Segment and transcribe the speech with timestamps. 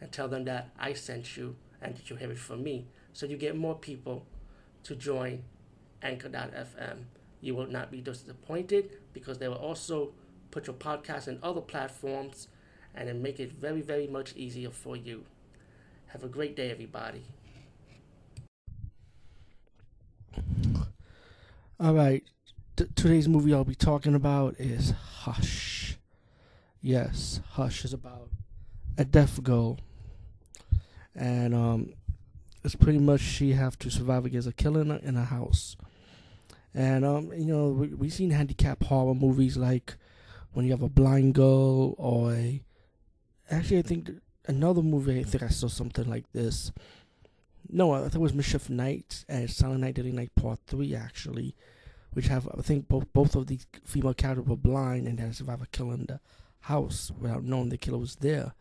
[0.00, 2.86] and tell them that I sent you and that you have it from me.
[3.12, 4.26] So you get more people
[4.84, 5.44] to join
[6.02, 7.04] Anchor.fm.
[7.40, 10.12] You will not be disappointed because they will also
[10.50, 12.48] put your podcast in other platforms
[12.94, 15.24] and then make it very, very much easier for you.
[16.08, 17.24] Have a great day, everybody.
[21.80, 22.22] All right.
[22.76, 25.96] T- today's movie I'll be talking about is Hush.
[26.80, 28.28] Yes, Hush is about
[28.96, 29.78] a deaf girl,
[31.14, 31.94] and um,
[32.64, 35.76] it's pretty much she have to survive against a killer in a, in a house.
[36.74, 39.96] And um, you know, we we seen handicap horror movies like
[40.52, 42.62] when you have a blind girl or a.
[43.50, 44.10] Actually, I think
[44.46, 45.20] another movie.
[45.20, 46.72] I think I saw something like this.
[47.70, 51.54] No, I think it was Mischief Night and Silent Night, Deadly Night Part Three, actually,
[52.12, 55.36] which have I think both both of these female characters were blind and had to
[55.36, 56.20] survive a killer in the
[56.60, 58.54] house without knowing the killer was there,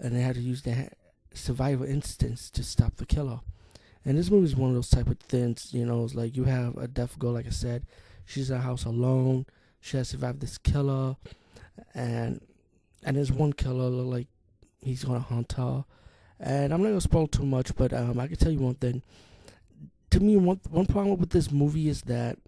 [0.00, 0.90] and they had to use their
[1.32, 3.40] survival instincts to stop the killer.
[4.04, 6.44] And this movie is one of those type of things, you know, it's like you
[6.44, 7.86] have a deaf girl, like I said,
[8.26, 9.46] she's in a house alone,
[9.80, 11.16] she has survived this killer,
[11.94, 12.40] and
[13.02, 14.28] and there's one killer like
[14.80, 15.84] he's gonna hunt her.
[16.40, 19.02] And I'm not gonna spoil too much, but um, I can tell you one thing.
[20.10, 22.38] To me, one one problem with this movie is that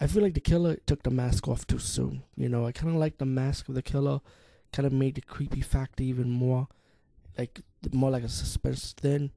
[0.00, 2.22] I feel like the killer took the mask off too soon.
[2.36, 4.20] You know, I kind of like the mask of the killer,
[4.74, 6.66] kind of made the creepy factor even more,
[7.38, 7.60] like
[7.92, 9.30] more like a suspense thing.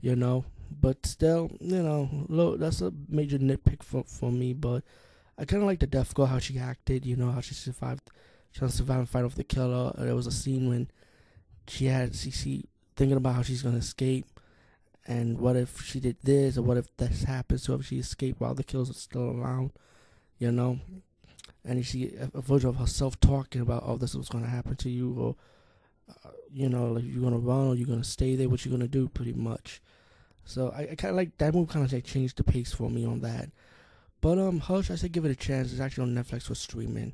[0.00, 0.44] You know,
[0.80, 4.52] but still, you know, low, that's a major nitpick for for me.
[4.52, 4.84] But
[5.38, 7.06] I kind of like the death girl how she acted.
[7.06, 8.10] You know, how she survived,
[8.52, 9.92] she survived and fight off the killer.
[9.96, 10.90] There was a scene when
[11.66, 12.64] she had she, she
[12.94, 14.26] thinking about how she's gonna escape
[15.06, 17.98] and what if she did this or what if this happens to her if she
[17.98, 19.70] escaped while the killers are still around
[20.38, 20.78] you know
[21.68, 24.88] and she a version of herself talking about oh this is going to happen to
[24.88, 25.36] you or
[26.24, 28.64] uh, you know like you're going to run or you're going to stay there what
[28.64, 29.80] you're going to do pretty much.
[30.44, 32.90] So i, I kind of like that movie kind of like changed the pace for
[32.90, 33.50] me on that.
[34.20, 35.72] But um hush i said give it a chance.
[35.72, 37.12] It's actually on netflix for streaming